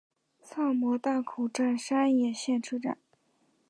[0.41, 2.97] 萨摩大口站山野线车站。